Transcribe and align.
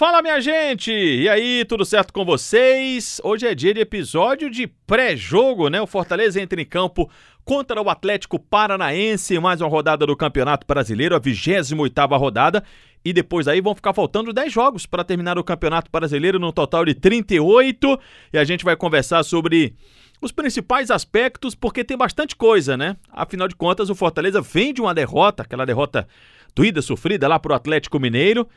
Fala 0.00 0.22
minha 0.22 0.40
gente! 0.40 0.90
E 0.90 1.28
aí, 1.28 1.62
tudo 1.66 1.84
certo 1.84 2.10
com 2.10 2.24
vocês? 2.24 3.20
Hoje 3.22 3.46
é 3.46 3.54
dia 3.54 3.74
de 3.74 3.80
episódio 3.80 4.48
de 4.48 4.66
pré-jogo, 4.66 5.68
né? 5.68 5.78
O 5.78 5.86
Fortaleza 5.86 6.40
entra 6.40 6.58
em 6.58 6.64
campo 6.64 7.10
contra 7.44 7.82
o 7.82 7.90
Atlético 7.90 8.38
Paranaense, 8.38 9.38
mais 9.38 9.60
uma 9.60 9.68
rodada 9.68 10.06
do 10.06 10.16
Campeonato 10.16 10.66
Brasileiro, 10.66 11.14
a 11.14 11.20
28ª 11.20 12.18
rodada. 12.18 12.64
E 13.04 13.12
depois 13.12 13.46
aí 13.46 13.60
vão 13.60 13.74
ficar 13.74 13.92
faltando 13.92 14.32
10 14.32 14.50
jogos 14.50 14.86
para 14.86 15.04
terminar 15.04 15.38
o 15.38 15.44
Campeonato 15.44 15.90
Brasileiro, 15.92 16.38
no 16.38 16.50
total 16.50 16.86
de 16.86 16.94
38. 16.94 18.00
E 18.32 18.38
a 18.38 18.44
gente 18.44 18.64
vai 18.64 18.76
conversar 18.76 19.22
sobre 19.22 19.74
os 20.18 20.32
principais 20.32 20.90
aspectos, 20.90 21.54
porque 21.54 21.84
tem 21.84 21.98
bastante 21.98 22.34
coisa, 22.34 22.74
né? 22.74 22.96
Afinal 23.12 23.46
de 23.46 23.54
contas, 23.54 23.90
o 23.90 23.94
Fortaleza 23.94 24.40
vem 24.40 24.72
de 24.72 24.80
uma 24.80 24.94
derrota, 24.94 25.42
aquela 25.42 25.66
derrota 25.66 26.08
doída, 26.56 26.80
sofrida 26.80 27.28
lá 27.28 27.38
pro 27.38 27.52
Atlético 27.52 28.00
Mineiro 28.00 28.48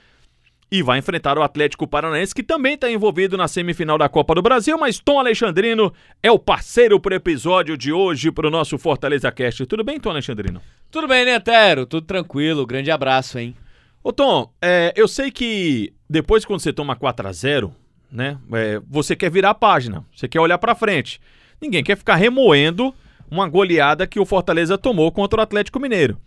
e 0.74 0.82
vai 0.82 0.98
enfrentar 0.98 1.38
o 1.38 1.44
Atlético 1.44 1.86
Paranaense, 1.86 2.34
que 2.34 2.42
também 2.42 2.74
está 2.74 2.90
envolvido 2.90 3.38
na 3.38 3.48
semifinal 3.48 3.96
da 3.96 4.10
Copa 4.10 4.34
do 4.34 4.42
Brasil, 4.42 4.76
mas 4.76 4.98
Tom 4.98 5.20
Alexandrino 5.20 5.94
é 6.24 6.32
o 6.32 6.40
parceiro 6.40 7.00
para 7.00 7.14
o 7.14 7.16
episódio 7.16 7.78
de 7.78 7.94
hoje 7.94 8.32
para 8.32 8.48
o 8.48 8.50
nosso 8.50 8.76
Fortaleza 8.80 9.32
Cast. 9.32 9.68
Tudo 9.68 9.84
bem, 9.84 10.00
Tom 10.00 10.10
Alexandrino? 10.10 10.60
Tudo 10.90 11.08
bem, 11.08 11.26
Netero? 11.26 11.86
Tudo 11.86 12.08
tranquilo. 12.08 12.66
Grande 12.66 12.90
abraço, 12.90 13.38
hein? 13.38 13.56
Ô 14.04 14.12
Tom, 14.12 14.52
é, 14.60 14.92
eu 14.96 15.08
sei 15.08 15.30
que 15.30 15.94
depois 16.10 16.44
quando 16.44 16.60
você 16.60 16.74
toma 16.74 16.96
4 16.96 17.28
a 17.28 17.32
0 17.32 17.72
né, 18.12 18.40
é, 18.54 18.82
você 18.90 19.16
quer 19.16 19.30
virar 19.30 19.52
a 19.52 19.56
página, 19.56 20.04
você 20.12 20.28
quer 20.28 20.40
olhar 20.40 20.58
para 20.58 20.74
frente. 20.74 21.22
Ninguém 21.62 21.84
quer 21.84 21.96
ficar 21.96 22.16
remoendo 22.16 22.92
uma 23.30 23.48
goleada 23.48 24.08
que 24.08 24.20
o 24.20 24.26
Fortaleza 24.26 24.76
tomou 24.76 25.12
contra 25.12 25.40
o 25.40 25.44
Atlético 25.44 25.80
Mineiro. 25.80 26.18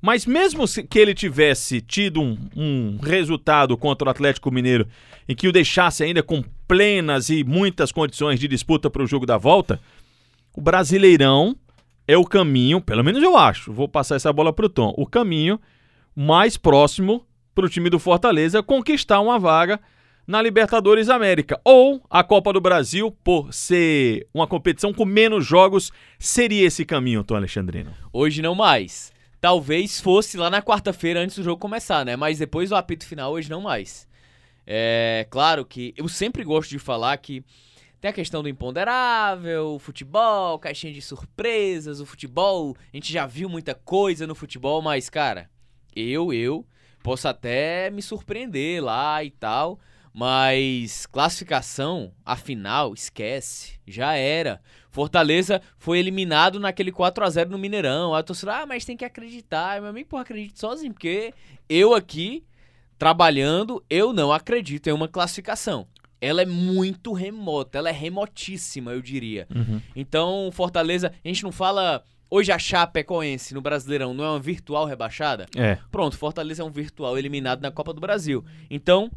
Mas 0.00 0.26
mesmo 0.26 0.64
que 0.88 0.98
ele 0.98 1.14
tivesse 1.14 1.80
tido 1.80 2.20
um, 2.20 2.36
um, 2.54 2.98
resultado 3.02 3.76
contra 3.76 4.08
o 4.08 4.10
Atlético 4.10 4.50
Mineiro 4.50 4.86
em 5.28 5.34
que 5.34 5.48
o 5.48 5.52
deixasse 5.52 6.04
ainda 6.04 6.22
com 6.22 6.44
plenas 6.68 7.30
e 7.30 7.42
muitas 7.42 7.90
condições 7.90 8.38
de 8.38 8.46
disputa 8.46 8.90
para 8.90 9.02
o 9.02 9.06
jogo 9.06 9.24
da 9.24 9.38
volta, 9.38 9.80
o 10.54 10.60
Brasileirão 10.60 11.56
é 12.06 12.16
o 12.18 12.24
caminho, 12.24 12.80
pelo 12.80 13.02
menos 13.02 13.22
eu 13.22 13.36
acho, 13.36 13.72
vou 13.72 13.88
passar 13.88 14.16
essa 14.16 14.32
bola 14.32 14.52
para 14.52 14.66
o 14.66 14.68
Tom, 14.68 14.92
o 14.96 15.06
caminho 15.06 15.58
mais 16.14 16.56
próximo 16.56 17.26
para 17.54 17.64
o 17.64 17.68
time 17.68 17.88
do 17.88 17.98
Fortaleza 17.98 18.62
conquistar 18.62 19.20
uma 19.20 19.38
vaga 19.38 19.80
na 20.26 20.40
Libertadores 20.40 21.08
América. 21.08 21.60
Ou 21.64 22.02
a 22.10 22.24
Copa 22.24 22.52
do 22.52 22.60
Brasil, 22.60 23.10
por 23.22 23.52
ser 23.52 24.26
uma 24.32 24.46
competição 24.46 24.92
com 24.92 25.04
menos 25.04 25.46
jogos, 25.46 25.92
seria 26.18 26.66
esse 26.66 26.84
caminho, 26.84 27.24
Tom 27.24 27.36
Alexandrino? 27.36 27.92
Hoje 28.12 28.42
não 28.42 28.54
mais 28.54 29.13
talvez 29.44 30.00
fosse 30.00 30.38
lá 30.38 30.48
na 30.48 30.62
quarta-feira 30.62 31.20
antes 31.20 31.36
do 31.36 31.42
jogo 31.42 31.60
começar, 31.60 32.02
né? 32.02 32.16
Mas 32.16 32.38
depois 32.38 32.70
do 32.70 32.76
apito 32.76 33.04
final, 33.04 33.30
hoje 33.30 33.50
não 33.50 33.60
mais. 33.60 34.08
É 34.66 35.26
claro 35.28 35.66
que 35.66 35.92
eu 35.98 36.08
sempre 36.08 36.42
gosto 36.42 36.70
de 36.70 36.78
falar 36.78 37.14
que 37.18 37.44
tem 38.00 38.10
a 38.10 38.14
questão 38.14 38.42
do 38.42 38.48
imponderável, 38.48 39.74
o 39.74 39.78
futebol, 39.78 40.58
caixinha 40.58 40.94
de 40.94 41.02
surpresas, 41.02 42.00
o 42.00 42.06
futebol. 42.06 42.74
A 42.90 42.96
gente 42.96 43.12
já 43.12 43.26
viu 43.26 43.50
muita 43.50 43.74
coisa 43.74 44.26
no 44.26 44.34
futebol, 44.34 44.80
mas, 44.80 45.10
cara, 45.10 45.50
eu, 45.94 46.32
eu 46.32 46.66
posso 47.02 47.28
até 47.28 47.90
me 47.90 48.00
surpreender 48.00 48.82
lá 48.82 49.22
e 49.22 49.30
tal. 49.30 49.78
Mas 50.16 51.06
classificação, 51.06 52.12
afinal, 52.24 52.94
esquece, 52.94 53.80
já 53.84 54.14
era. 54.14 54.60
Fortaleza 54.88 55.60
foi 55.76 55.98
eliminado 55.98 56.60
naquele 56.60 56.92
4 56.92 57.24
a 57.24 57.28
0 57.28 57.50
no 57.50 57.58
Mineirão. 57.58 58.14
Aí 58.14 58.20
a 58.20 58.22
torcida, 58.22 58.58
ah, 58.58 58.64
mas 58.64 58.84
tem 58.84 58.96
que 58.96 59.04
acreditar. 59.04 59.80
Meu 59.80 59.90
amigo, 59.90 60.08
porra, 60.08 60.22
acredite 60.22 60.60
sozinho, 60.60 60.92
porque 60.92 61.34
eu 61.68 61.94
aqui, 61.94 62.44
trabalhando, 62.96 63.84
eu 63.90 64.12
não 64.12 64.32
acredito 64.32 64.86
em 64.86 64.92
uma 64.92 65.08
classificação. 65.08 65.84
Ela 66.20 66.42
é 66.42 66.46
muito 66.46 67.12
remota, 67.12 67.78
ela 67.78 67.88
é 67.88 67.92
remotíssima, 67.92 68.92
eu 68.92 69.02
diria. 69.02 69.48
Uhum. 69.52 69.80
Então, 69.96 70.48
Fortaleza, 70.52 71.12
a 71.24 71.28
gente 71.28 71.42
não 71.42 71.50
fala 71.50 72.04
Hoje 72.30 72.50
a 72.50 72.58
Chapecoense 72.58 73.54
no 73.54 73.60
Brasileirão 73.60 74.14
não 74.14 74.24
é 74.24 74.28
uma 74.30 74.40
virtual 74.40 74.86
rebaixada? 74.86 75.46
É. 75.56 75.78
Pronto, 75.90 76.16
Fortaleza 76.16 76.62
é 76.62 76.64
um 76.64 76.70
virtual 76.70 77.16
eliminado 77.18 77.60
na 77.60 77.70
Copa 77.70 77.92
do 77.92 78.00
Brasil. 78.00 78.44
Então, 78.68 79.10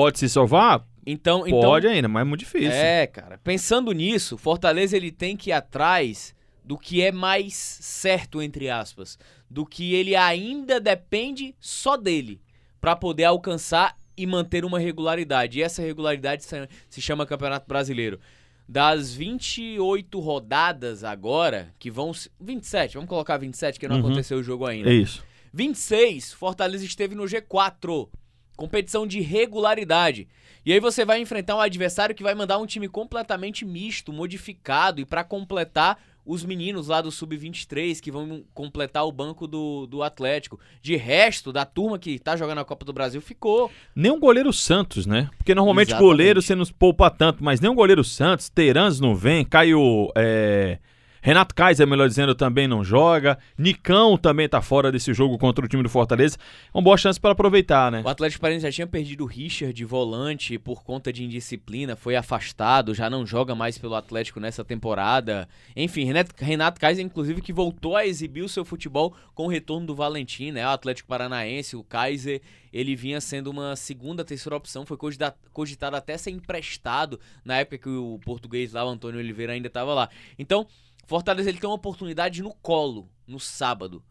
Pode 0.00 0.18
se 0.18 0.28
salvar? 0.28 0.86
Então, 1.04 1.40
Pode 1.40 1.54
então, 1.86 1.92
ainda, 1.92 2.08
mas 2.08 2.22
é 2.22 2.24
muito 2.24 2.40
difícil. 2.40 2.70
É, 2.70 3.06
cara. 3.06 3.38
Pensando 3.38 3.92
nisso, 3.92 4.38
Fortaleza 4.38 4.96
ele 4.96 5.10
tem 5.10 5.36
que 5.36 5.50
ir 5.50 5.52
atrás 5.52 6.34
do 6.64 6.78
que 6.78 7.02
é 7.02 7.12
mais 7.12 7.54
certo, 7.54 8.40
entre 8.40 8.70
aspas. 8.70 9.18
Do 9.48 9.66
que 9.66 9.94
ele 9.94 10.16
ainda 10.16 10.80
depende 10.80 11.54
só 11.60 11.96
dele 11.96 12.40
para 12.80 12.96
poder 12.96 13.24
alcançar 13.24 13.94
e 14.16 14.26
manter 14.26 14.64
uma 14.64 14.78
regularidade. 14.78 15.58
E 15.58 15.62
essa 15.62 15.82
regularidade 15.82 16.44
se 16.88 17.02
chama 17.02 17.26
Campeonato 17.26 17.66
Brasileiro. 17.68 18.18
Das 18.66 19.12
28 19.12 20.18
rodadas 20.20 21.04
agora, 21.04 21.74
que 21.78 21.90
vão. 21.90 22.12
27, 22.40 22.94
vamos 22.94 23.08
colocar 23.08 23.36
27, 23.36 23.78
que 23.78 23.88
não 23.88 23.96
uhum. 23.96 24.06
aconteceu 24.06 24.38
o 24.38 24.42
jogo 24.42 24.64
ainda. 24.64 24.88
É 24.88 24.94
isso. 24.94 25.22
26, 25.52 26.32
Fortaleza 26.32 26.84
esteve 26.84 27.14
no 27.14 27.24
G4 27.24 28.08
competição 28.60 29.06
de 29.06 29.20
regularidade. 29.22 30.28
E 30.66 30.72
aí 30.74 30.78
você 30.78 31.02
vai 31.02 31.18
enfrentar 31.18 31.56
um 31.56 31.60
adversário 31.60 32.14
que 32.14 32.22
vai 32.22 32.34
mandar 32.34 32.58
um 32.58 32.66
time 32.66 32.88
completamente 32.88 33.64
misto, 33.64 34.12
modificado 34.12 35.00
e 35.00 35.06
para 35.06 35.24
completar 35.24 35.98
os 36.26 36.44
meninos 36.44 36.88
lá 36.88 37.00
do 37.00 37.10
sub-23 37.10 37.98
que 37.98 38.12
vão 38.12 38.44
completar 38.52 39.06
o 39.06 39.10
banco 39.10 39.46
do, 39.46 39.86
do 39.86 40.02
Atlético. 40.02 40.60
De 40.82 40.94
resto, 40.94 41.50
da 41.50 41.64
turma 41.64 41.98
que 41.98 42.18
tá 42.18 42.36
jogando 42.36 42.58
a 42.58 42.64
Copa 42.64 42.84
do 42.84 42.92
Brasil, 42.92 43.22
ficou. 43.22 43.70
Nem 43.96 44.12
um 44.12 44.20
goleiro 44.20 44.52
Santos, 44.52 45.06
né? 45.06 45.30
Porque 45.38 45.54
normalmente 45.54 45.88
Exatamente. 45.88 46.06
goleiro 46.06 46.42
você 46.42 46.54
nos 46.54 46.70
poupa 46.70 47.10
tanto, 47.10 47.42
mas 47.42 47.60
nem 47.60 47.70
um 47.70 47.74
goleiro 47.74 48.04
Santos, 48.04 48.50
Terans 48.50 49.00
não 49.00 49.14
vem, 49.14 49.42
Caio. 49.42 50.12
É... 50.14 50.78
Renato 51.22 51.54
Kaiser, 51.54 51.86
melhor 51.86 52.08
dizendo, 52.08 52.34
também 52.34 52.66
não 52.66 52.82
joga. 52.82 53.38
Nicão 53.58 54.16
também 54.16 54.48
tá 54.48 54.62
fora 54.62 54.90
desse 54.90 55.12
jogo 55.12 55.36
contra 55.36 55.64
o 55.64 55.68
time 55.68 55.82
do 55.82 55.88
Fortaleza. 55.88 56.36
É 56.38 56.76
uma 56.76 56.82
boa 56.82 56.96
chance 56.96 57.20
para 57.20 57.32
aproveitar, 57.32 57.92
né? 57.92 58.02
O 58.04 58.08
Atlético 58.08 58.40
Paranaense 58.40 58.66
já 58.66 58.72
tinha 58.72 58.86
perdido 58.86 59.24
o 59.24 59.26
Richard 59.26 59.74
de 59.74 59.84
volante 59.84 60.58
por 60.58 60.82
conta 60.82 61.12
de 61.12 61.24
indisciplina, 61.24 61.96
foi 61.96 62.16
afastado, 62.16 62.94
já 62.94 63.10
não 63.10 63.26
joga 63.26 63.54
mais 63.54 63.76
pelo 63.76 63.94
Atlético 63.94 64.40
nessa 64.40 64.64
temporada. 64.64 65.48
Enfim, 65.76 66.04
Renato, 66.04 66.34
Renato 66.38 66.80
Kaiser, 66.80 67.04
inclusive, 67.04 67.42
que 67.42 67.52
voltou 67.52 67.96
a 67.96 68.06
exibir 68.06 68.42
o 68.42 68.48
seu 68.48 68.64
futebol 68.64 69.14
com 69.34 69.44
o 69.44 69.48
retorno 69.48 69.86
do 69.86 69.94
Valentim, 69.94 70.50
né? 70.52 70.66
O 70.66 70.70
Atlético 70.70 71.08
Paranaense, 71.08 71.76
o 71.76 71.84
Kaiser, 71.84 72.40
ele 72.72 72.96
vinha 72.96 73.20
sendo 73.20 73.50
uma 73.50 73.76
segunda, 73.76 74.24
terceira 74.24 74.56
opção, 74.56 74.86
foi 74.86 74.96
cogitado, 74.96 75.96
até 75.96 76.16
ser 76.16 76.30
emprestado 76.30 77.20
na 77.44 77.58
época 77.58 77.78
que 77.78 77.88
o 77.88 78.18
português 78.24 78.72
lá, 78.72 78.84
o 78.84 78.88
Antônio 78.88 79.18
Oliveira, 79.20 79.52
ainda 79.52 79.66
estava 79.66 79.92
lá. 79.92 80.08
Então, 80.38 80.66
Fortaleza 81.06 81.48
ele 81.48 81.58
tem 81.58 81.68
uma 81.68 81.76
oportunidade 81.76 82.42
no 82.42 82.54
colo, 82.54 83.08
no 83.26 83.40
sábado, 83.40 84.02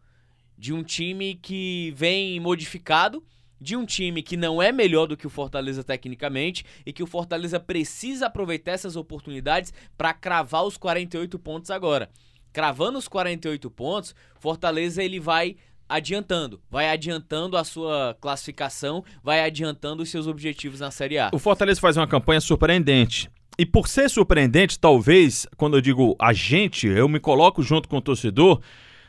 de 0.56 0.72
um 0.72 0.82
time 0.82 1.34
que 1.34 1.92
vem 1.96 2.38
modificado, 2.38 3.24
de 3.60 3.76
um 3.76 3.84
time 3.84 4.22
que 4.22 4.36
não 4.36 4.60
é 4.60 4.72
melhor 4.72 5.06
do 5.06 5.16
que 5.16 5.26
o 5.26 5.30
Fortaleza 5.30 5.84
tecnicamente 5.84 6.64
e 6.84 6.92
que 6.92 7.02
o 7.02 7.06
Fortaleza 7.06 7.60
precisa 7.60 8.26
aproveitar 8.26 8.72
essas 8.72 8.96
oportunidades 8.96 9.72
para 9.96 10.14
cravar 10.14 10.64
os 10.64 10.76
48 10.76 11.38
pontos 11.38 11.70
agora. 11.70 12.10
Cravando 12.52 12.98
os 12.98 13.06
48 13.06 13.70
pontos, 13.70 14.14
Fortaleza 14.38 15.02
ele 15.02 15.20
vai 15.20 15.56
adiantando, 15.88 16.60
vai 16.70 16.88
adiantando 16.88 17.56
a 17.56 17.64
sua 17.64 18.16
classificação, 18.20 19.04
vai 19.22 19.44
adiantando 19.44 20.02
os 20.02 20.08
seus 20.08 20.26
objetivos 20.26 20.80
na 20.80 20.90
Série 20.90 21.18
A. 21.18 21.30
O 21.32 21.38
Fortaleza 21.38 21.80
faz 21.80 21.96
uma 21.96 22.06
campanha 22.06 22.40
surpreendente. 22.40 23.30
E 23.58 23.66
por 23.66 23.88
ser 23.88 24.08
surpreendente, 24.08 24.78
talvez, 24.78 25.46
quando 25.56 25.76
eu 25.76 25.80
digo 25.80 26.16
a 26.18 26.32
gente, 26.32 26.86
eu 26.86 27.08
me 27.08 27.20
coloco 27.20 27.62
junto 27.62 27.88
com 27.88 27.98
o 27.98 28.00
torcedor, 28.00 28.60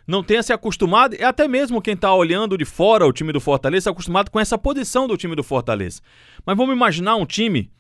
não 0.05 0.23
tenha 0.23 0.43
se 0.43 0.51
acostumado, 0.51 1.15
e 1.15 1.23
até 1.23 1.47
mesmo 1.47 1.81
quem 1.81 1.93
está 1.93 2.13
olhando 2.13 2.57
de 2.57 2.65
fora 2.65 3.05
o 3.05 3.13
time 3.13 3.31
do 3.31 3.39
Fortaleza, 3.39 3.89
acostumado 3.89 4.29
com 4.29 4.39
essa 4.39 4.57
posição 4.57 5.07
do 5.07 5.15
time 5.15 5.35
do 5.35 5.43
Fortaleza. 5.43 6.01
Mas 6.45 6.57
vamos 6.57 6.75
imaginar 6.75 7.15
um 7.15 7.25
time 7.25 7.71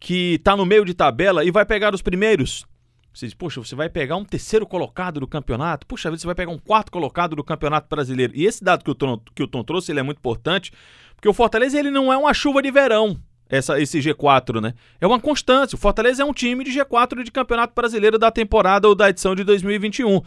que 0.00 0.34
está 0.34 0.56
no 0.56 0.66
meio 0.66 0.84
de 0.84 0.94
tabela 0.94 1.44
e 1.44 1.50
vai 1.50 1.64
pegar 1.64 1.94
os 1.94 2.02
primeiros. 2.02 2.64
Você 3.12 3.26
diz, 3.26 3.34
poxa, 3.34 3.60
você 3.60 3.74
vai 3.74 3.88
pegar 3.88 4.16
um 4.16 4.24
terceiro 4.24 4.66
colocado 4.66 5.20
do 5.20 5.26
campeonato, 5.26 5.86
puxa 5.86 6.10
vida, 6.10 6.20
você 6.20 6.26
vai 6.26 6.34
pegar 6.34 6.50
um 6.50 6.58
quarto 6.58 6.92
colocado 6.92 7.34
do 7.34 7.42
campeonato 7.42 7.88
brasileiro. 7.88 8.32
E 8.36 8.44
esse 8.44 8.62
dado 8.62 8.84
que 8.84 8.90
o 8.90 8.94
Tom, 8.94 9.18
que 9.34 9.42
o 9.42 9.46
Tom 9.46 9.64
trouxe, 9.64 9.90
ele 9.90 10.00
é 10.00 10.02
muito 10.02 10.18
importante, 10.18 10.70
porque 11.14 11.28
o 11.28 11.32
Fortaleza 11.32 11.78
ele 11.78 11.90
não 11.90 12.12
é 12.12 12.16
uma 12.16 12.34
chuva 12.34 12.60
de 12.60 12.70
verão 12.70 13.18
essa, 13.48 13.80
esse 13.80 13.98
G4, 13.98 14.60
né? 14.60 14.74
É 15.00 15.06
uma 15.06 15.20
constância. 15.20 15.76
O 15.76 15.78
Fortaleza 15.78 16.22
é 16.22 16.26
um 16.26 16.32
time 16.32 16.64
de 16.64 16.70
G4 16.70 17.22
de 17.22 17.30
Campeonato 17.30 17.74
Brasileiro 17.74 18.18
da 18.18 18.30
temporada 18.30 18.88
ou 18.88 18.94
da 18.94 19.10
edição 19.10 19.34
de 19.34 19.44
2021. 19.44 20.20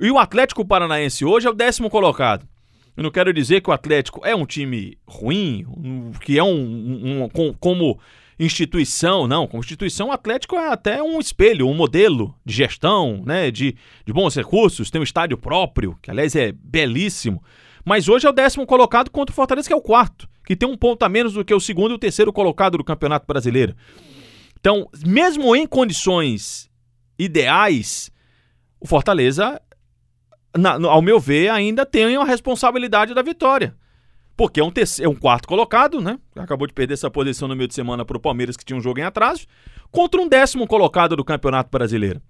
E 0.00 0.10
o 0.10 0.18
Atlético 0.18 0.64
Paranaense 0.64 1.24
hoje 1.24 1.46
é 1.46 1.50
o 1.50 1.54
décimo 1.54 1.88
colocado. 1.88 2.46
Eu 2.96 3.02
não 3.02 3.10
quero 3.10 3.32
dizer 3.32 3.60
que 3.60 3.70
o 3.70 3.72
Atlético 3.72 4.22
é 4.24 4.34
um 4.34 4.46
time 4.46 4.96
ruim, 5.06 5.66
que 6.22 6.38
é 6.38 6.42
um, 6.42 6.48
um, 6.48 7.24
um 7.24 7.52
como 7.54 7.98
instituição, 8.38 9.26
não. 9.26 9.46
Como 9.46 9.62
instituição, 9.62 10.08
o 10.08 10.12
Atlético 10.12 10.56
é 10.56 10.68
até 10.68 11.02
um 11.02 11.18
espelho, 11.18 11.68
um 11.68 11.74
modelo 11.74 12.34
de 12.44 12.54
gestão, 12.54 13.22
né? 13.24 13.50
De, 13.50 13.76
de 14.04 14.12
bons 14.12 14.34
recursos, 14.34 14.90
tem 14.90 15.00
um 15.00 15.04
estádio 15.04 15.36
próprio, 15.36 15.98
que 16.02 16.10
aliás 16.10 16.34
é 16.34 16.52
belíssimo. 16.52 17.42
Mas 17.84 18.08
hoje 18.08 18.26
é 18.26 18.30
o 18.30 18.32
décimo 18.32 18.66
colocado 18.66 19.10
contra 19.10 19.32
o 19.32 19.36
Fortaleza, 19.36 19.68
que 19.68 19.72
é 19.72 19.76
o 19.76 19.82
quarto, 19.82 20.28
que 20.46 20.54
tem 20.54 20.68
um 20.68 20.76
ponto 20.76 21.02
a 21.02 21.08
menos 21.08 21.32
do 21.32 21.44
que 21.44 21.52
o 21.52 21.60
segundo 21.60 21.90
e 21.90 21.94
o 21.96 21.98
terceiro 21.98 22.32
colocado 22.32 22.78
do 22.78 22.84
Campeonato 22.84 23.26
Brasileiro. 23.26 23.74
Então, 24.58 24.88
mesmo 25.04 25.54
em 25.56 25.66
condições 25.66 26.70
ideais, 27.18 28.10
o 28.80 28.86
Fortaleza, 28.86 29.60
na, 30.56 30.74
ao 30.88 31.02
meu 31.02 31.18
ver, 31.18 31.50
ainda 31.50 31.84
tem 31.84 32.16
a 32.16 32.24
responsabilidade 32.24 33.12
da 33.12 33.22
vitória. 33.22 33.74
Porque 34.36 34.60
é 34.60 34.64
um, 34.64 34.70
terceiro, 34.70 35.10
é 35.10 35.12
um 35.12 35.16
quarto 35.16 35.48
colocado, 35.48 36.00
né? 36.00 36.18
Acabou 36.36 36.66
de 36.68 36.72
perder 36.72 36.94
essa 36.94 37.10
posição 37.10 37.48
no 37.48 37.56
meio 37.56 37.66
de 37.66 37.74
semana 37.74 38.04
para 38.04 38.16
o 38.16 38.20
Palmeiras, 38.20 38.56
que 38.56 38.64
tinha 38.64 38.76
um 38.76 38.82
jogo 38.82 39.00
em 39.00 39.02
atraso, 39.02 39.46
contra 39.90 40.20
um 40.20 40.28
décimo 40.28 40.66
colocado 40.66 41.16
do 41.16 41.24
Campeonato 41.24 41.70
Brasileiro. 41.70 42.22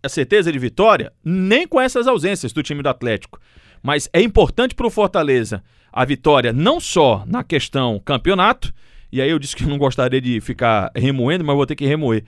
A 0.00 0.08
certeza 0.08 0.52
de 0.52 0.58
vitória, 0.60 1.12
nem 1.24 1.66
com 1.66 1.80
essas 1.80 2.06
ausências 2.06 2.52
do 2.52 2.62
time 2.62 2.82
do 2.82 2.88
Atlético. 2.88 3.40
Mas 3.82 4.08
é 4.12 4.20
importante 4.20 4.74
para 4.74 4.86
o 4.86 4.90
Fortaleza 4.90 5.62
a 5.92 6.04
vitória 6.04 6.52
não 6.52 6.78
só 6.78 7.24
na 7.26 7.42
questão 7.42 8.00
campeonato, 8.04 8.72
e 9.10 9.20
aí 9.20 9.30
eu 9.30 9.38
disse 9.38 9.56
que 9.56 9.64
não 9.64 9.78
gostaria 9.78 10.20
de 10.20 10.40
ficar 10.40 10.90
remoendo, 10.94 11.44
mas 11.44 11.56
vou 11.56 11.66
ter 11.66 11.74
que 11.74 11.86
remoer. 11.86 12.24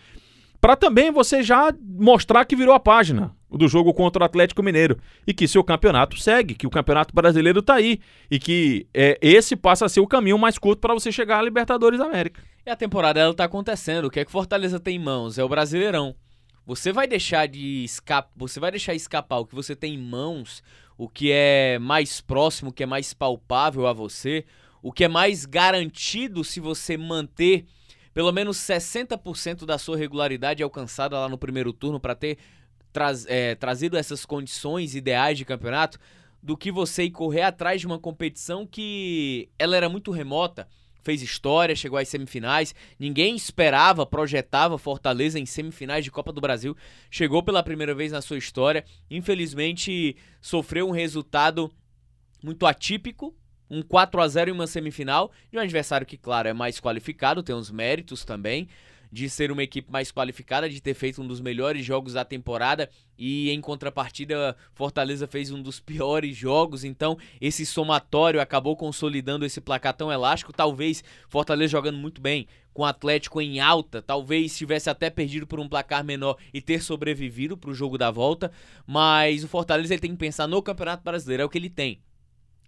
Para 0.60 0.76
também 0.76 1.10
você 1.10 1.42
já 1.42 1.72
mostrar 1.82 2.44
que 2.44 2.54
virou 2.54 2.74
a 2.74 2.80
página 2.80 3.34
do 3.50 3.66
jogo 3.66 3.94
contra 3.94 4.22
o 4.22 4.26
Atlético 4.26 4.62
Mineiro 4.62 4.98
e 5.26 5.32
que 5.32 5.48
seu 5.48 5.64
campeonato 5.64 6.18
segue, 6.18 6.54
que 6.54 6.66
o 6.66 6.70
Campeonato 6.70 7.14
Brasileiro 7.14 7.60
está 7.60 7.74
aí 7.74 7.98
e 8.30 8.38
que 8.38 8.86
é, 8.92 9.18
esse 9.22 9.56
passa 9.56 9.86
a 9.86 9.88
ser 9.88 10.00
o 10.00 10.06
caminho 10.06 10.38
mais 10.38 10.58
curto 10.58 10.80
para 10.80 10.94
você 10.94 11.10
chegar 11.10 11.38
à 11.38 11.42
Libertadores 11.42 11.98
da 11.98 12.04
América. 12.04 12.42
E 12.66 12.70
a 12.70 12.76
temporada 12.76 13.18
ela 13.18 13.34
tá 13.34 13.44
acontecendo. 13.44 14.04
O 14.04 14.10
que 14.10 14.20
é 14.20 14.24
que 14.24 14.30
Fortaleza 14.30 14.78
tem 14.78 14.96
em 14.96 14.98
mãos? 14.98 15.38
É 15.38 15.44
o 15.44 15.48
Brasileirão. 15.48 16.14
Você 16.70 16.92
vai 16.92 17.08
deixar 17.08 17.48
de 17.48 17.82
escapar, 17.82 18.30
você 18.36 18.60
vai 18.60 18.70
deixar 18.70 18.94
escapar 18.94 19.38
o 19.38 19.44
que 19.44 19.56
você 19.56 19.74
tem 19.74 19.94
em 19.94 19.98
mãos 19.98 20.62
o 20.96 21.08
que 21.08 21.32
é 21.32 21.80
mais 21.80 22.20
próximo, 22.20 22.70
o 22.70 22.72
que 22.72 22.84
é 22.84 22.86
mais 22.86 23.12
palpável 23.12 23.88
a 23.88 23.92
você, 23.92 24.44
o 24.80 24.92
que 24.92 25.02
é 25.02 25.08
mais 25.08 25.44
garantido 25.44 26.44
se 26.44 26.60
você 26.60 26.96
manter 26.96 27.64
pelo 28.14 28.30
menos 28.30 28.56
60% 28.58 29.64
da 29.64 29.78
sua 29.78 29.96
regularidade 29.96 30.62
alcançada 30.62 31.18
lá 31.18 31.28
no 31.28 31.36
primeiro 31.36 31.72
turno 31.72 31.98
para 31.98 32.14
ter 32.14 32.38
é, 33.26 33.56
trazido 33.56 33.96
essas 33.96 34.24
condições 34.24 34.94
ideais 34.94 35.36
de 35.36 35.44
campeonato, 35.44 35.98
do 36.40 36.56
que 36.56 36.70
você 36.70 37.02
ir 37.02 37.10
correr 37.10 37.42
atrás 37.42 37.80
de 37.80 37.86
uma 37.88 37.98
competição 37.98 38.64
que 38.64 39.48
ela 39.58 39.76
era 39.76 39.88
muito 39.88 40.12
remota 40.12 40.68
fez 41.02 41.22
história, 41.22 41.74
chegou 41.74 41.98
às 41.98 42.08
semifinais. 42.08 42.74
Ninguém 42.98 43.34
esperava, 43.36 44.06
projetava 44.06 44.78
Fortaleza 44.78 45.38
em 45.38 45.46
semifinais 45.46 46.04
de 46.04 46.10
Copa 46.10 46.32
do 46.32 46.40
Brasil. 46.40 46.76
Chegou 47.10 47.42
pela 47.42 47.62
primeira 47.62 47.94
vez 47.94 48.12
na 48.12 48.20
sua 48.20 48.38
história. 48.38 48.84
Infelizmente, 49.10 50.16
sofreu 50.40 50.88
um 50.88 50.92
resultado 50.92 51.70
muito 52.42 52.66
atípico. 52.66 53.34
Um 53.68 53.82
4 53.82 54.20
a 54.20 54.26
0 54.26 54.50
em 54.50 54.52
uma 54.52 54.66
semifinal 54.66 55.30
de 55.50 55.56
um 55.56 55.60
adversário 55.60 56.06
que, 56.06 56.16
claro, 56.16 56.48
é 56.48 56.52
mais 56.52 56.80
qualificado, 56.80 57.42
tem 57.42 57.54
uns 57.54 57.70
méritos 57.70 58.24
também 58.24 58.68
de 59.12 59.28
ser 59.28 59.50
uma 59.50 59.62
equipe 59.62 59.90
mais 59.90 60.12
qualificada, 60.12 60.68
de 60.68 60.80
ter 60.80 60.94
feito 60.94 61.20
um 61.20 61.26
dos 61.26 61.40
melhores 61.40 61.84
jogos 61.84 62.12
da 62.12 62.24
temporada. 62.24 62.88
E 63.18 63.50
em 63.50 63.60
contrapartida 63.60 64.56
Fortaleza 64.72 65.26
fez 65.26 65.50
um 65.50 65.60
dos 65.60 65.78
piores 65.80 66.36
jogos, 66.36 66.84
então 66.84 67.18
esse 67.40 67.66
somatório 67.66 68.40
acabou 68.40 68.76
consolidando 68.76 69.44
esse 69.44 69.60
placar 69.60 69.94
tão 69.94 70.10
elástico. 70.12 70.52
Talvez 70.52 71.02
Fortaleza 71.28 71.72
jogando 71.72 71.98
muito 71.98 72.20
bem, 72.20 72.46
com 72.72 72.82
o 72.82 72.86
Atlético 72.86 73.40
em 73.40 73.60
alta, 73.60 74.00
talvez 74.00 74.56
tivesse 74.56 74.88
até 74.88 75.10
perdido 75.10 75.46
por 75.46 75.58
um 75.58 75.68
placar 75.68 76.04
menor 76.04 76.36
e 76.54 76.60
ter 76.60 76.82
sobrevivido 76.82 77.56
para 77.56 77.70
o 77.70 77.74
jogo 77.74 77.98
da 77.98 78.10
volta, 78.10 78.52
mas 78.86 79.42
o 79.42 79.48
Fortaleza 79.48 79.92
ele 79.92 80.00
tem 80.00 80.12
que 80.12 80.16
pensar 80.16 80.46
no 80.46 80.62
Campeonato 80.62 81.02
Brasileiro, 81.02 81.42
é 81.42 81.46
o 81.46 81.48
que 81.48 81.58
ele 81.58 81.68
tem. 81.68 82.00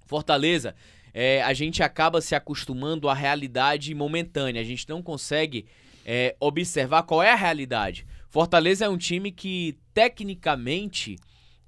Fortaleza, 0.05 0.75
é, 1.15 1.43
a 1.43 1.53
gente 1.55 1.83
acaba 1.83 2.21
se 2.21 2.35
acostumando 2.35 3.09
à 3.09 3.15
realidade 3.15 3.95
momentânea, 3.95 4.61
a 4.61 4.65
gente 4.65 4.89
não 4.89 5.03
consegue 5.03 5.67
é, 6.05 6.37
observar 6.41 7.03
qual 7.05 7.23
é 7.23 7.33
a 7.33 7.37
realidade. 7.37 8.07
Fortaleza 8.29 8.85
é 8.85 8.89
um 8.89 8.97
time 8.97 9.31
que, 9.31 9.79
tecnicamente, 9.93 11.17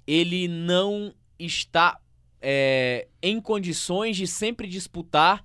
ele 0.07 0.47
não 0.47 1.13
está 1.37 1.99
é, 2.41 3.07
em 3.21 3.39
condições 3.39 4.17
de 4.17 4.27
sempre 4.27 4.67
disputar 4.67 5.43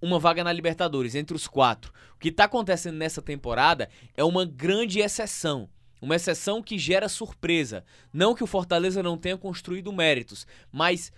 uma 0.00 0.18
vaga 0.18 0.42
na 0.42 0.52
Libertadores, 0.52 1.14
entre 1.14 1.36
os 1.36 1.46
quatro. 1.46 1.92
O 2.14 2.18
que 2.18 2.28
está 2.28 2.44
acontecendo 2.44 2.96
nessa 2.96 3.22
temporada 3.22 3.88
é 4.16 4.24
uma 4.24 4.44
grande 4.44 5.00
exceção. 5.00 5.68
Uma 6.00 6.16
exceção 6.16 6.60
que 6.60 6.76
gera 6.76 7.08
surpresa. 7.08 7.84
Não 8.12 8.34
que 8.34 8.42
o 8.42 8.46
Fortaleza 8.46 9.02
não 9.02 9.16
tenha 9.16 9.36
construído 9.36 9.92
méritos, 9.92 10.44
mas 10.72 11.12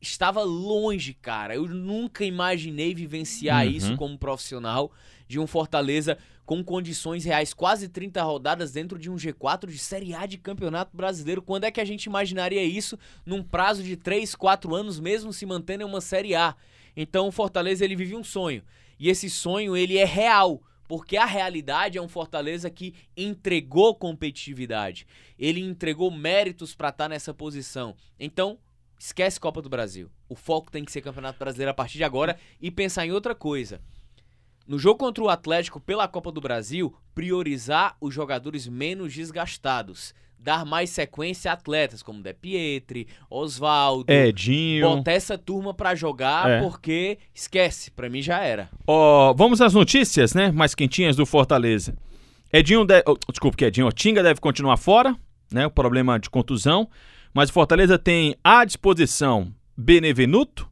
estava 0.00 0.42
longe, 0.42 1.14
cara. 1.14 1.54
Eu 1.54 1.66
nunca 1.68 2.24
imaginei 2.24 2.94
vivenciar 2.94 3.66
uhum. 3.66 3.72
isso 3.72 3.96
como 3.96 4.18
profissional 4.18 4.90
de 5.28 5.38
um 5.38 5.46
Fortaleza 5.46 6.18
com 6.44 6.64
condições 6.64 7.24
reais, 7.24 7.54
quase 7.54 7.88
30 7.88 8.20
rodadas 8.22 8.72
dentro 8.72 8.98
de 8.98 9.08
um 9.08 9.14
G4 9.14 9.68
de 9.68 9.78
Série 9.78 10.12
A 10.14 10.26
de 10.26 10.36
Campeonato 10.36 10.96
Brasileiro. 10.96 11.40
Quando 11.40 11.62
é 11.62 11.70
que 11.70 11.80
a 11.80 11.84
gente 11.84 12.06
imaginaria 12.06 12.64
isso 12.64 12.98
num 13.24 13.40
prazo 13.40 13.84
de 13.84 13.96
3, 13.96 14.34
4 14.34 14.74
anos, 14.74 14.98
mesmo 14.98 15.32
se 15.32 15.46
mantendo 15.46 15.84
em 15.84 15.86
uma 15.86 16.00
Série 16.00 16.34
A? 16.34 16.56
Então 16.96 17.28
o 17.28 17.32
Fortaleza 17.32 17.84
ele 17.84 17.94
vive 17.94 18.16
um 18.16 18.24
sonho. 18.24 18.64
E 18.98 19.08
esse 19.08 19.30
sonho 19.30 19.76
ele 19.76 19.96
é 19.96 20.04
real, 20.04 20.60
porque 20.88 21.16
a 21.16 21.24
realidade 21.24 21.96
é 21.96 22.02
um 22.02 22.08
Fortaleza 22.08 22.68
que 22.68 22.94
entregou 23.16 23.94
competitividade. 23.94 25.06
Ele 25.38 25.60
entregou 25.60 26.10
méritos 26.10 26.74
para 26.74 26.88
estar 26.88 27.04
tá 27.04 27.08
nessa 27.08 27.32
posição. 27.32 27.94
Então, 28.18 28.58
esquece 29.00 29.40
Copa 29.40 29.60
do 29.60 29.68
Brasil. 29.68 30.08
O 30.28 30.36
foco 30.36 30.70
tem 30.70 30.84
que 30.84 30.92
ser 30.92 31.00
Campeonato 31.00 31.38
Brasileiro 31.38 31.70
a 31.70 31.74
partir 31.74 31.98
de 31.98 32.04
agora 32.04 32.36
e 32.60 32.70
pensar 32.70 33.04
em 33.04 33.10
outra 33.10 33.34
coisa 33.34 33.80
no 34.70 34.78
jogo 34.78 35.00
contra 35.00 35.24
o 35.24 35.28
Atlético 35.28 35.80
pela 35.80 36.06
Copa 36.06 36.30
do 36.30 36.40
Brasil, 36.40 36.94
priorizar 37.12 37.96
os 38.00 38.14
jogadores 38.14 38.68
menos 38.68 39.12
desgastados. 39.12 40.14
Dar 40.38 40.64
mais 40.64 40.90
sequência 40.90 41.50
a 41.50 41.54
atletas 41.54 42.04
como 42.04 42.22
De 42.22 42.32
Pietri, 42.32 43.08
Oswaldo. 43.28 44.10
Edinho. 44.10 44.88
Botar 44.88 45.12
essa 45.12 45.36
turma 45.36 45.74
para 45.74 45.96
jogar, 45.96 46.48
é. 46.48 46.60
porque 46.60 47.18
esquece, 47.34 47.90
para 47.90 48.08
mim 48.08 48.22
já 48.22 48.38
era. 48.38 48.70
Ó, 48.86 49.30
oh, 49.30 49.34
vamos 49.34 49.60
às 49.60 49.74
notícias, 49.74 50.34
né? 50.34 50.52
Mais 50.52 50.72
quentinhas 50.72 51.16
do 51.16 51.26
Fortaleza. 51.26 51.94
Edinho, 52.52 52.84
de... 52.84 53.02
oh, 53.06 53.18
desculpa 53.28 53.56
que 53.56 53.64
Edinho, 53.64 53.90
Tinga 53.90 54.22
deve 54.22 54.40
continuar 54.40 54.76
fora, 54.76 55.16
né? 55.52 55.66
O 55.66 55.70
problema 55.70 56.16
de 56.16 56.30
contusão. 56.30 56.88
Mas 57.32 57.50
o 57.50 57.52
Fortaleza 57.52 57.98
tem 57.98 58.36
à 58.42 58.64
disposição 58.64 59.52
Benevenuto, 59.76 60.68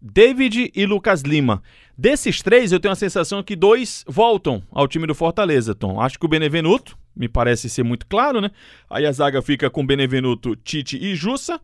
David 0.00 0.70
e 0.74 0.86
Lucas 0.86 1.22
Lima. 1.22 1.62
Desses 1.96 2.40
três, 2.42 2.70
eu 2.70 2.78
tenho 2.78 2.92
a 2.92 2.96
sensação 2.96 3.42
que 3.42 3.56
dois 3.56 4.04
voltam 4.06 4.62
ao 4.70 4.86
time 4.86 5.06
do 5.06 5.14
Fortaleza, 5.14 5.74
Tom. 5.74 6.00
Acho 6.00 6.18
que 6.18 6.26
o 6.26 6.28
Benevenuto, 6.28 6.96
me 7.14 7.28
parece 7.28 7.68
ser 7.68 7.82
muito 7.82 8.06
claro, 8.06 8.40
né? 8.40 8.50
Aí 8.88 9.04
a 9.04 9.12
zaga 9.12 9.42
fica 9.42 9.68
com 9.68 9.84
Benevenuto, 9.84 10.54
Tite 10.54 10.96
e 10.96 11.14
Jussa. 11.16 11.60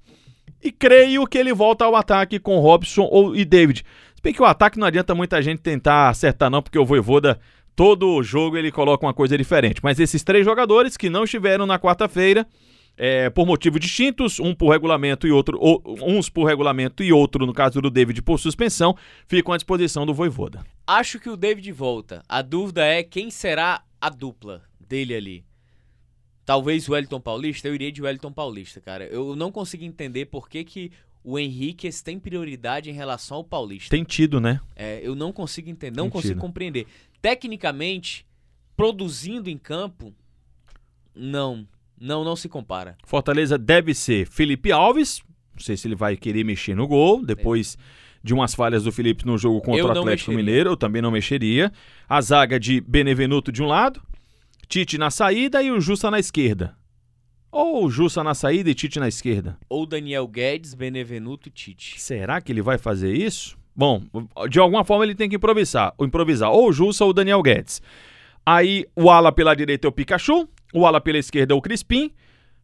E 0.63 0.73
creio 0.73 1.27
que 1.27 1.39
ele 1.39 1.53
volta 1.53 1.85
ao 1.85 1.95
ataque 1.95 2.39
com 2.39 2.59
Robson 2.59 3.09
ou, 3.11 3.37
e 3.37 3.45
David. 3.45 3.85
Se 4.15 4.23
bem 4.23 4.33
que 4.33 4.43
o 4.43 4.47
ataque 4.47 4.79
não 4.79 4.87
adianta 4.87 5.15
muita 5.15 5.41
gente 5.41 5.61
tentar 5.61 6.09
acertar, 6.09 6.51
não, 6.51 6.63
porque 6.63 6.79
o 6.79 6.85
Voivoda, 6.85 7.39
todo 7.77 8.23
jogo, 8.23 8.57
ele 8.57 8.73
coloca 8.73 9.07
uma 9.07 9.15
coisa 9.15 9.39
diferente. 9.39 9.81
Mas 9.83 10.01
esses 10.01 10.25
três 10.25 10.45
jogadores 10.45 10.97
que 10.97 11.09
não 11.09 11.25
estiveram 11.25 11.67
na 11.67 11.79
quarta-feira, 11.79 12.47
é, 12.97 13.29
por 13.31 13.47
motivos 13.47 13.81
distintos, 13.81 14.39
um 14.39 14.55
por 14.55 14.71
regulamento 14.71 15.27
e 15.27 15.33
outro, 15.33 15.59
ou, 15.61 15.83
uns 16.03 16.29
por 16.29 16.45
regulamento 16.45 17.03
e 17.03 17.13
outro, 17.13 17.47
no 17.47 17.53
caso 17.53 17.81
do 17.81 17.91
David, 17.91 18.23
por 18.23 18.39
suspensão, 18.39 18.97
ficam 19.27 19.53
à 19.53 19.57
disposição 19.57 20.07
do 20.07 20.15
Voivoda. 20.15 20.65
Acho 20.87 21.19
que 21.19 21.29
o 21.29 21.37
David 21.37 21.71
volta. 21.73 22.23
A 22.29 22.43
dúvida 22.43 22.85
é 22.85 23.03
quem 23.03 23.31
será 23.31 23.83
a 24.01 24.09
dupla 24.09 24.63
dele 24.81 25.15
ali. 25.15 25.45
Talvez 26.45 26.89
o 26.89 26.93
Wellington 26.93 27.21
Paulista, 27.21 27.69
eu 27.69 27.75
iria 27.75 27.91
de 27.91 28.03
Wellington 28.03 28.33
Paulista, 28.33 28.81
cara. 28.81 29.07
Eu 29.07 29.35
não 29.35 29.51
consigo 29.51 29.83
entender 29.83 30.27
por 30.27 30.49
que, 30.49 30.63
que 30.63 30.93
o 31.23 31.39
Henrique 31.39 31.89
tem 32.03 32.19
prioridade 32.19 32.91
em 32.91 32.93
relação 32.93 33.39
ao 33.39 33.45
Paulista. 33.45 33.89
Tem 33.89 34.05
tido, 34.05 34.39
né? 34.39 34.61
É, 34.77 35.01
eu 35.03 35.15
não 35.15 35.33
consigo 35.33 35.71
entender, 35.71 35.97
não 35.97 36.05
tem 36.05 36.13
consigo 36.13 36.35
tido. 36.35 36.41
compreender. 36.43 36.87
Tecnicamente, 37.23 38.27
produzindo 38.77 39.49
em 39.49 39.57
campo, 39.57 40.15
não. 41.15 41.67
Não, 42.01 42.25
não 42.25 42.37
se 42.37 42.49
compara. 42.49 42.97
Fortaleza 43.05 43.57
deve 43.57 43.95
ser 43.95 44.27
Felipe 44.27 44.73
Alves. 44.73 45.23
Não 45.55 45.61
sei 45.61 45.77
se 45.77 45.87
ele 45.87 45.95
vai 45.95 46.17
querer 46.17 46.45
mexer 46.45 46.75
no 46.75 46.87
gol. 46.87 47.25
Depois 47.25 47.79
de 48.23 48.33
umas 48.33 48.55
falhas 48.55 48.85
do 48.85 48.91
Felipe 48.91 49.27
no 49.27 49.37
jogo 49.37 49.61
contra 49.61 49.81
eu 49.81 49.87
o 49.87 49.91
Atlético 49.91 50.33
Mineiro, 50.33 50.71
eu 50.71 50.77
também 50.77 51.03
não 51.03 51.11
mexeria. 51.11 51.71
A 52.09 52.21
zaga 52.21 52.59
de 52.59 52.81
Benevenuto 52.81 53.53
de 53.53 53.63
um 53.63 53.67
lado, 53.67 54.01
Tite 54.67 54.97
na 54.97 55.11
saída 55.11 55.63
e 55.63 55.71
o 55.71 55.81
Justa 55.81 56.11
na 56.11 56.19
esquerda. 56.19 56.75
Ou 57.53 57.89
Justa 57.91 58.25
na 58.25 58.35
saída 58.35 58.71
e 58.71 58.75
Tite 58.75 58.99
na 58.99 59.07
esquerda. 59.07 59.59
Ou 59.69 59.87
Daniel 59.87 60.27
Guedes, 60.27 60.75
Benevenuto, 60.75 61.51
Tite. 61.51 62.01
Será 62.01 62.41
que 62.41 62.51
ele 62.51 62.63
vai 62.63 62.79
fazer 62.79 63.13
isso? 63.13 63.57
Bom, 63.77 64.03
de 64.49 64.59
alguma 64.59 64.85
forma 64.85 65.05
ele 65.05 65.15
tem 65.15 65.29
que 65.29 65.37
improvisar. 65.37 65.95
Ou 65.99 66.07
improvisar 66.07 66.51
ou 66.51 66.69
o 66.69 66.73
Jussa 66.73 67.05
ou 67.05 67.11
o 67.11 67.15
Daniel 67.15 67.43
Guedes. 67.43 67.83
Aí 68.47 68.87
o 68.97 69.11
ala 69.11 69.31
pela 69.31 69.55
direita 69.55 69.87
é 69.87 69.89
o 69.89 69.93
Pikachu, 69.93 70.49
o 70.75 70.87
ala 70.87 71.01
pela 71.01 71.19
esquerda 71.19 71.55
é 71.55 71.57
o 71.57 71.63
Crispim, 71.63 72.11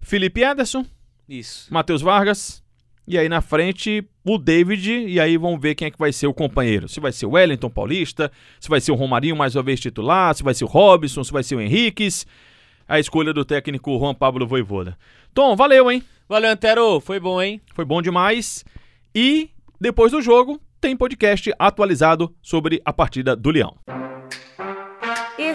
Felipe 0.00 0.42
Ederson, 0.42 0.84
Isso. 1.28 1.72
Matheus 1.72 2.02
Vargas. 2.02 2.62
E 3.06 3.18
aí 3.18 3.28
na 3.28 3.40
frente 3.40 4.04
o 4.24 4.38
David, 4.38 4.88
e 4.88 5.18
aí 5.18 5.36
vamos 5.36 5.60
ver 5.60 5.74
quem 5.74 5.86
é 5.86 5.90
que 5.90 5.98
vai 5.98 6.12
ser 6.12 6.26
o 6.26 6.34
companheiro. 6.34 6.88
Se 6.88 7.00
vai 7.00 7.10
ser 7.10 7.26
o 7.26 7.30
Wellington 7.30 7.70
Paulista, 7.70 8.30
se 8.60 8.68
vai 8.68 8.80
ser 8.80 8.92
o 8.92 8.94
Romarinho 8.94 9.34
mais 9.34 9.56
uma 9.56 9.62
vez 9.62 9.80
titular, 9.80 10.34
se 10.34 10.42
vai 10.42 10.54
ser 10.54 10.64
o 10.64 10.68
Robson, 10.68 11.24
se 11.24 11.32
vai 11.32 11.42
ser 11.42 11.56
o 11.56 11.60
Henriques. 11.60 12.26
A 12.86 13.00
escolha 13.00 13.32
do 13.32 13.44
técnico 13.44 13.98
Juan 13.98 14.14
Pablo 14.14 14.46
Voivoda. 14.46 14.96
Tom, 15.32 15.56
valeu, 15.56 15.90
hein? 15.90 16.02
Valeu, 16.28 16.50
Antero. 16.50 17.00
Foi 17.00 17.18
bom, 17.18 17.40
hein? 17.40 17.60
Foi 17.74 17.84
bom 17.84 18.02
demais. 18.02 18.64
E 19.14 19.50
depois 19.80 20.12
do 20.12 20.20
jogo, 20.20 20.60
tem 20.80 20.96
podcast 20.96 21.52
atualizado 21.58 22.34
sobre 22.42 22.80
a 22.84 22.92
partida 22.92 23.34
do 23.34 23.50
Leão. 23.50 23.76